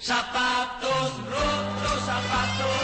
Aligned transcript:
Zapatos 0.00 1.12
rotos, 1.26 2.06
zapatos 2.06 2.77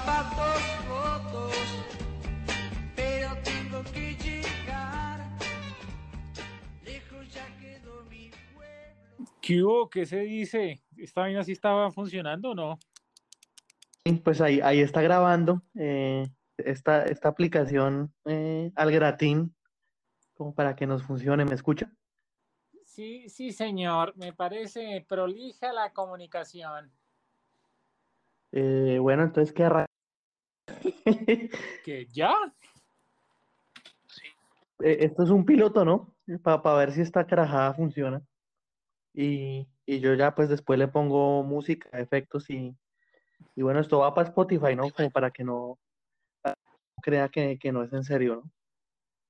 zapatos 0.00 0.62
rotos, 0.88 1.54
pero 2.96 3.28
tengo 3.42 3.82
que 3.92 4.14
llegar. 4.14 5.20
Lejos 6.84 7.32
ya 7.32 7.46
quedó 7.58 8.02
mi 8.04 8.30
pueblo. 8.54 9.32
¿Qué 9.40 9.62
hubo? 9.62 9.90
¿Qué 9.90 10.06
se 10.06 10.20
dice? 10.20 10.82
¿Esta 10.96 11.22
vaina 11.22 11.44
sí 11.44 11.52
estaba 11.52 11.90
funcionando 11.90 12.50
o 12.50 12.54
no? 12.54 12.78
Pues 14.24 14.40
ahí, 14.40 14.60
ahí 14.60 14.80
está 14.80 15.02
grabando 15.02 15.62
eh, 15.74 16.26
esta, 16.56 17.04
esta 17.04 17.28
aplicación 17.28 18.12
eh, 18.24 18.72
al 18.74 18.90
gratín, 18.90 19.54
como 20.34 20.54
para 20.54 20.74
que 20.74 20.86
nos 20.86 21.02
funcione. 21.02 21.44
¿Me 21.44 21.54
escucha? 21.54 21.92
Sí, 22.84 23.28
sí, 23.28 23.52
señor. 23.52 24.16
Me 24.16 24.32
parece 24.32 25.04
prolija 25.06 25.72
la 25.72 25.92
comunicación. 25.92 26.90
Eh, 28.52 28.98
bueno, 29.00 29.22
entonces 29.24 29.54
qué 29.54 29.68
¿Que 31.84 32.06
ya? 32.06 32.34
Eh, 34.82 34.98
esto 35.00 35.22
es 35.24 35.30
un 35.30 35.44
piloto, 35.44 35.84
¿no? 35.84 36.14
Para 36.42 36.74
ver 36.76 36.92
si 36.92 37.00
esta 37.02 37.26
carajada 37.26 37.74
funciona. 37.74 38.22
Y, 39.12 39.66
y 39.86 40.00
yo 40.00 40.14
ya 40.14 40.34
pues 40.34 40.48
después 40.48 40.78
le 40.78 40.88
pongo 40.88 41.42
música, 41.42 41.88
efectos 41.98 42.48
y, 42.50 42.74
y 43.56 43.62
bueno, 43.62 43.80
esto 43.80 43.98
va 43.98 44.14
para 44.14 44.28
Spotify, 44.28 44.76
¿no? 44.76 44.90
Como 44.90 45.10
para 45.10 45.30
que 45.30 45.44
no 45.44 45.78
crea 47.02 47.28
que, 47.28 47.58
que 47.58 47.72
no 47.72 47.82
es 47.82 47.92
en 47.92 48.04
serio, 48.04 48.36
¿no? 48.36 48.50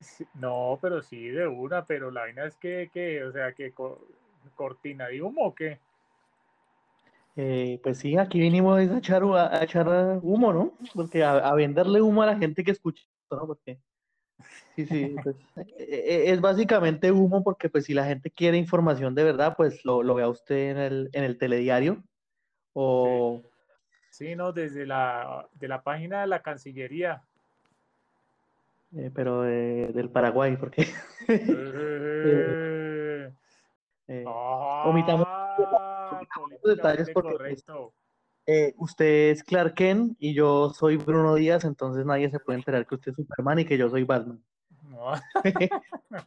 Sí, 0.00 0.26
No, 0.34 0.78
pero 0.80 1.02
sí, 1.02 1.28
de 1.28 1.46
una, 1.46 1.84
pero 1.84 2.10
la 2.10 2.22
vaina 2.22 2.46
es 2.46 2.56
que, 2.56 2.90
que 2.92 3.22
o 3.24 3.32
sea, 3.32 3.52
que 3.52 3.72
co- 3.72 4.06
cortina 4.56 5.08
de 5.08 5.20
humo 5.22 5.42
o 5.46 5.54
qué. 5.54 5.78
Eh, 7.36 7.80
pues 7.82 7.98
sí, 7.98 8.16
aquí 8.18 8.38
vinimos 8.40 8.78
a 8.78 8.98
echar, 8.98 9.22
a 9.24 9.62
echar 9.62 10.18
humo, 10.22 10.52
¿no? 10.52 10.72
Porque 10.94 11.22
a, 11.24 11.32
a 11.38 11.54
venderle 11.54 12.02
humo 12.02 12.22
a 12.22 12.26
la 12.26 12.36
gente 12.36 12.64
que 12.64 12.72
escucha 12.72 13.02
esto, 13.22 13.36
¿no? 13.36 13.46
Porque 13.46 13.78
sí, 14.76 14.86
sí, 14.86 15.14
pues 15.22 15.36
eh, 15.56 15.64
eh, 15.78 16.22
es 16.32 16.40
básicamente 16.40 17.12
humo 17.12 17.42
porque 17.44 17.68
pues 17.68 17.84
si 17.84 17.94
la 17.94 18.04
gente 18.04 18.30
quiere 18.30 18.56
información 18.58 19.14
de 19.14 19.24
verdad, 19.24 19.54
pues 19.56 19.84
lo, 19.84 20.02
lo 20.02 20.14
vea 20.14 20.28
usted 20.28 20.70
en 20.70 20.78
el, 20.78 21.10
en 21.12 21.24
el 21.24 21.38
telediario 21.38 22.02
o 22.72 23.42
Sí, 24.10 24.34
no, 24.34 24.52
desde 24.52 24.86
la, 24.86 25.48
de 25.54 25.68
la 25.68 25.82
página 25.82 26.22
de 26.22 26.26
la 26.26 26.42
Cancillería. 26.42 27.22
eh, 28.96 29.10
pero 29.14 29.42
de- 29.42 29.92
del 29.94 30.10
Paraguay, 30.10 30.56
porque 30.56 30.84
Eh, 32.22 33.32
eh, 34.08 34.24
ah, 34.26 34.82
detalles 36.62 37.10
porque, 37.10 37.30
pues, 37.30 37.62
correcto. 37.64 37.92
eh, 38.46 38.74
usted 38.78 39.30
es 39.30 39.42
Clark 39.44 39.74
Kent 39.74 40.16
y 40.18 40.34
yo 40.34 40.70
soy 40.70 40.96
Bruno 40.96 41.34
Díaz, 41.34 41.64
entonces 41.64 42.04
nadie 42.04 42.30
se 42.30 42.40
puede 42.40 42.58
enterar 42.58 42.86
que 42.86 42.94
usted 42.94 43.12
es 43.12 43.16
Superman 43.16 43.60
y 43.60 43.64
que 43.64 43.78
yo 43.78 43.88
soy 43.88 44.04
Batman. 44.04 44.42
No, 44.82 45.12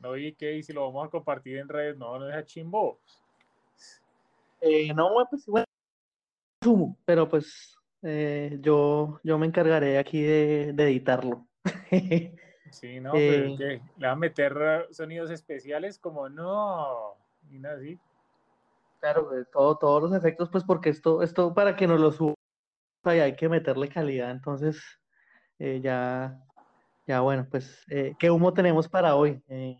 no, 0.00 0.16
y 0.16 0.34
qué, 0.34 0.56
y 0.56 0.62
si 0.62 0.72
lo 0.72 0.86
vamos 0.86 1.06
a 1.06 1.10
compartir 1.10 1.58
en 1.58 1.68
redes, 1.68 1.96
no, 1.96 2.18
no 2.18 2.26
deja 2.26 2.44
chimbo. 2.44 3.00
Eh, 4.60 4.92
no, 4.92 5.10
pues 5.30 5.46
bueno, 5.46 5.66
sumo, 6.62 6.96
pero 7.04 7.28
pues 7.28 7.76
eh, 8.02 8.58
yo, 8.60 9.20
yo 9.22 9.38
me 9.38 9.46
encargaré 9.46 9.98
aquí 9.98 10.20
de, 10.22 10.72
de 10.74 10.84
editarlo. 10.84 11.46
Sí, 12.70 13.00
no, 13.00 13.12
pero 13.12 13.32
Eh, 13.32 13.52
es 13.52 13.58
que 13.58 13.64
le 13.96 14.06
van 14.06 14.10
a 14.10 14.16
meter 14.16 14.88
sonidos 14.90 15.30
especiales 15.30 15.98
como 15.98 16.28
no, 16.28 17.14
y 17.50 17.58
nada 17.58 17.76
así. 17.76 17.98
Claro, 19.00 19.30
todo, 19.52 19.78
todos 19.78 20.02
los 20.02 20.14
efectos, 20.14 20.48
pues 20.50 20.64
porque 20.64 20.90
esto, 20.90 21.22
esto 21.22 21.54
para 21.54 21.76
que 21.76 21.86
nos 21.86 22.00
lo 22.00 22.10
suba 22.10 22.34
hay 23.04 23.36
que 23.36 23.48
meterle 23.48 23.88
calidad, 23.88 24.30
entonces 24.30 24.82
eh, 25.58 25.80
ya, 25.82 26.44
ya 27.06 27.20
bueno, 27.20 27.46
pues 27.50 27.84
eh, 27.88 28.14
¿qué 28.18 28.30
humo 28.30 28.52
tenemos 28.52 28.88
para 28.88 29.14
hoy? 29.14 29.42
Eh, 29.48 29.78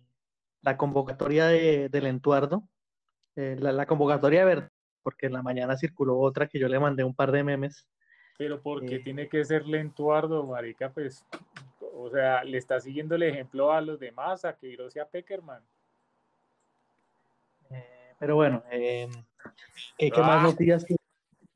la 0.62 0.76
convocatoria 0.76 1.46
de, 1.46 1.88
del 1.88 2.06
Entuardo, 2.06 2.62
eh, 3.36 3.56
la, 3.58 3.72
la 3.72 3.86
convocatoria 3.86 4.40
de 4.40 4.46
verdad, 4.46 4.70
porque 5.02 5.26
en 5.26 5.32
la 5.32 5.42
mañana 5.42 5.76
circuló 5.76 6.18
otra 6.18 6.46
que 6.46 6.58
yo 6.58 6.68
le 6.68 6.78
mandé 6.78 7.04
un 7.04 7.14
par 7.14 7.32
de 7.32 7.44
memes. 7.44 7.86
Pero 8.38 8.62
porque 8.62 9.00
tiene 9.00 9.28
que 9.28 9.44
ser 9.44 9.66
lentuardo, 9.66 10.46
marica, 10.46 10.92
pues, 10.92 11.26
o 11.80 12.08
sea, 12.08 12.44
le 12.44 12.56
está 12.56 12.80
siguiendo 12.80 13.16
el 13.16 13.24
ejemplo 13.24 13.72
a 13.72 13.80
los 13.80 13.98
demás, 13.98 14.44
a 14.44 14.56
que 14.56 14.76
sea 14.90 15.08
Peckerman. 15.08 15.62
Eh, 18.18 18.20
pero 18.20 18.34
bueno, 18.34 18.62
eh, 18.72 19.08
¿qué, 19.96 20.10
qué 20.10 20.20
más 20.20 20.40
Ah. 20.40 20.42
noticias, 20.42 20.84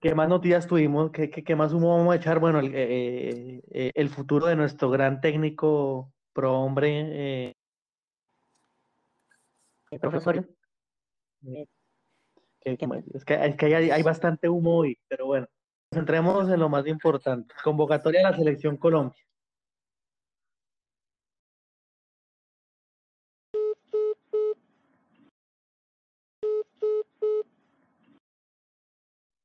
qué 0.00 0.14
más 0.14 0.28
noticias 0.28 0.66
tuvimos? 0.66 1.10
¿Qué, 1.10 1.28
qué- 1.30 1.42
qué 1.42 1.56
más 1.56 1.72
humo 1.72 1.96
vamos 1.96 2.12
a 2.14 2.16
echar? 2.16 2.38
Bueno, 2.38 2.60
el, 2.60 2.72
eh, 2.74 3.62
eh, 3.70 3.90
el 3.94 4.08
futuro 4.08 4.46
de 4.46 4.56
nuestro 4.56 4.90
gran 4.90 5.20
técnico 5.20 6.12
pro 6.32 6.60
hombre, 6.60 7.50
eh, 7.50 7.52
profesor. 10.00 10.48
Eh, 11.46 11.66
¿qué- 12.60 12.76
qué 12.76 12.86
más? 12.86 13.04
Es 13.12 13.24
que, 13.24 13.34
es 13.34 13.56
que 13.56 13.66
hay, 13.74 13.90
hay 13.90 14.02
bastante 14.02 14.48
humo 14.48 14.78
hoy, 14.78 14.96
pero 15.08 15.26
bueno, 15.26 15.46
centrémonos 15.92 16.48
en 16.48 16.60
lo 16.60 16.68
más 16.68 16.86
importante. 16.86 17.52
Convocatoria 17.64 18.20
de 18.20 18.30
la 18.30 18.36
Selección 18.36 18.76
Colombia. 18.76 19.18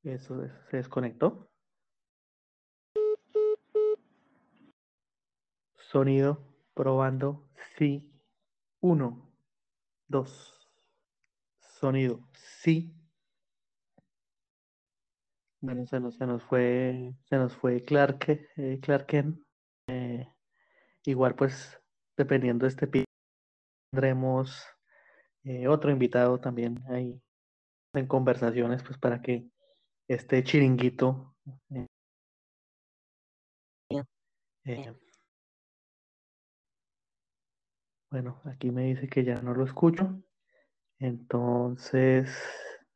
Eso, 0.07 0.41
se 0.69 0.78
desconectó. 0.78 1.50
Sonido, 5.75 6.41
probando. 6.73 7.50
Sí. 7.78 8.09
Uno, 8.79 9.34
dos. 10.07 10.69
Sonido, 11.59 12.22
sí. 12.34 12.94
Bueno, 15.59 15.85
se 15.85 16.00
nos, 16.00 16.16
se 16.16 16.25
nos 16.25 16.41
fue, 16.44 17.13
se 17.25 17.35
nos 17.35 17.53
fue 17.53 17.84
Clark, 17.84 18.25
eh, 18.56 18.79
Clark 18.81 19.07
Kent. 19.07 19.41
Eh, 19.88 20.25
igual, 21.03 21.35
pues, 21.35 21.81
dependiendo 22.16 22.63
de 22.66 22.69
este 22.69 22.88
pi- 22.88 23.03
tendremos 23.91 24.63
eh, 25.44 25.68
otro 25.68 25.91
invitado 25.91 26.39
también 26.39 26.84
ahí 26.89 27.22
en 27.94 28.07
conversaciones, 28.07 28.84
pues, 28.84 28.97
para 28.97 29.22
que 29.22 29.50
este 30.07 30.44
chiringuito 30.44 31.35
eh, 31.69 31.88
eh, 34.66 34.94
Bueno, 38.09 38.41
aquí 38.45 38.72
me 38.72 38.84
dice 38.85 39.09
que 39.09 39.23
ya 39.23 39.41
no 39.41 39.53
lo 39.53 39.66
escucho. 39.66 40.22
Entonces, 41.00 42.29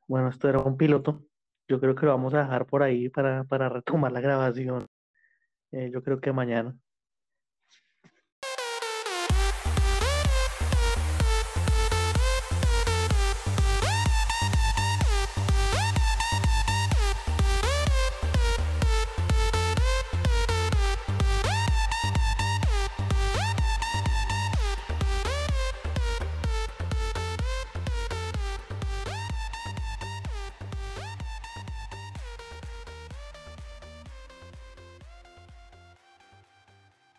bueno, 0.07 0.29
esto 0.29 0.49
era 0.49 0.59
un 0.59 0.77
piloto. 0.77 1.25
Yo 1.67 1.79
creo 1.79 1.95
que 1.95 2.05
lo 2.05 2.13
vamos 2.13 2.33
a 2.33 2.39
dejar 2.43 2.65
por 2.65 2.83
ahí 2.83 3.09
para, 3.09 3.43
para 3.45 3.69
retomar 3.69 4.11
la 4.11 4.21
grabación. 4.21 4.87
Eh, 5.71 5.91
yo 5.93 6.03
creo 6.03 6.21
que 6.21 6.31
mañana. 6.33 6.77